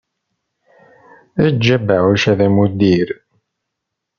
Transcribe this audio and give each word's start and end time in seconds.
Eǧǧ 1.45 1.65
abeɛɛuc-a 1.75 2.33
d 2.37 2.39
amuddir. 2.45 3.09